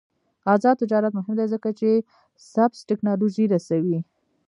[0.53, 1.89] آزاد تجارت مهم دی ځکه چې
[2.53, 3.99] سبز تکنالوژي رسوي.